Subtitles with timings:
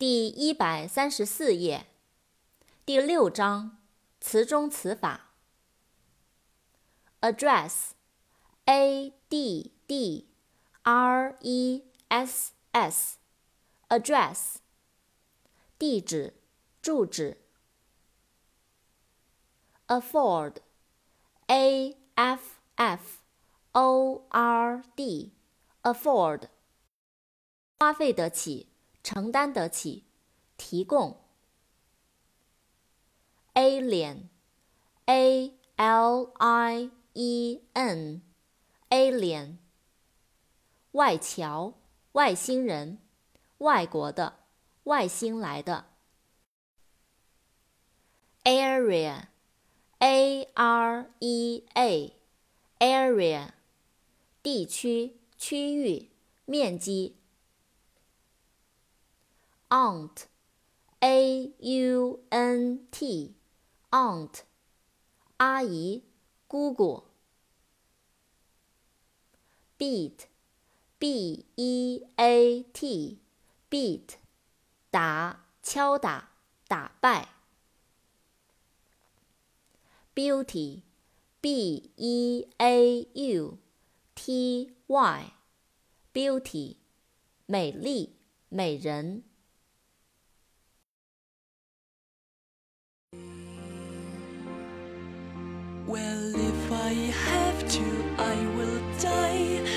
[0.00, 1.86] 第一百三十四页，
[2.86, 3.82] 第六章
[4.18, 5.34] 词中词法。
[7.20, 10.26] address，a d d
[10.84, 14.54] r e s s，address，
[15.78, 16.32] 地址、
[16.80, 17.42] 住址。
[19.86, 23.18] afford，a f f
[23.72, 26.48] o r d，afford，
[27.78, 28.69] 花费得起。
[29.02, 30.04] 承担得起，
[30.56, 31.20] 提供。
[33.54, 39.56] alien，a l i e n，alien，
[40.92, 41.74] 外侨，
[42.12, 42.98] 外星人，
[43.58, 44.40] 外国的，
[44.84, 45.86] 外星来的。
[48.44, 49.28] area，a
[50.54, 53.48] r e a，area，
[54.42, 56.10] 地区，区域，
[56.46, 57.19] 面积。
[59.70, 60.26] Aunt,
[61.00, 63.36] a u n t,
[63.90, 64.42] aunt,
[65.36, 66.02] 阿姨、
[66.48, 67.04] 姑姑。
[69.78, 70.26] beat,
[70.98, 73.20] b e a t,
[73.70, 74.16] beat,
[74.90, 76.30] 打、敲打、
[76.66, 77.28] 打败。
[80.12, 80.82] beauty,
[81.40, 83.58] b e a u
[84.16, 85.32] t y,
[86.12, 86.76] beauty,
[87.46, 88.16] 美丽、
[88.48, 89.29] 美人。
[95.90, 96.92] Well, if I
[97.26, 99.69] have to, I will die.